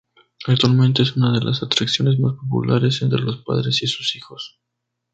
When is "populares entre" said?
2.33-3.19